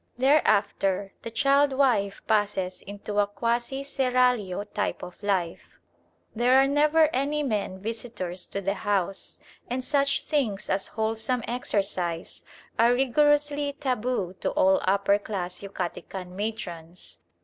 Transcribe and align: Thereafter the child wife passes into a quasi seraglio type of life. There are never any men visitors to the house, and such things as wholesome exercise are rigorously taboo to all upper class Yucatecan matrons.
Thereafter 0.17 1.13
the 1.21 1.29
child 1.29 1.73
wife 1.73 2.23
passes 2.25 2.81
into 2.81 3.19
a 3.19 3.27
quasi 3.27 3.83
seraglio 3.83 4.63
type 4.63 5.03
of 5.03 5.21
life. 5.21 5.77
There 6.35 6.57
are 6.57 6.65
never 6.67 7.07
any 7.13 7.43
men 7.43 7.77
visitors 7.79 8.47
to 8.47 8.61
the 8.61 8.73
house, 8.73 9.37
and 9.69 9.83
such 9.83 10.23
things 10.23 10.71
as 10.71 10.87
wholesome 10.97 11.43
exercise 11.47 12.43
are 12.79 12.93
rigorously 12.95 13.73
taboo 13.73 14.33
to 14.39 14.49
all 14.49 14.79
upper 14.85 15.19
class 15.19 15.61
Yucatecan 15.61 16.29
matrons. 16.35 17.19